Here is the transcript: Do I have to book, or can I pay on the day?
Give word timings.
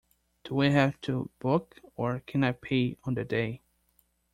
Do 0.43 0.59
I 0.61 0.69
have 0.69 0.99
to 1.01 1.29
book, 1.37 1.79
or 1.95 2.21
can 2.21 2.43
I 2.43 2.53
pay 2.53 2.97
on 3.03 3.13
the 3.13 3.23
day? 3.23 3.61